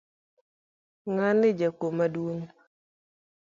Ngani 1.13 1.47
jakuo 1.59 1.89
maduong. 1.97 2.41